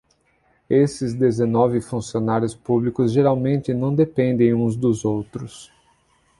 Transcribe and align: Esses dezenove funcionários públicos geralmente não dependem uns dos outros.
Esses 0.67 1.13
dezenove 1.13 1.79
funcionários 1.79 2.55
públicos 2.55 3.11
geralmente 3.11 3.71
não 3.71 3.93
dependem 3.93 4.51
uns 4.51 4.75
dos 4.75 5.05
outros. 5.05 5.71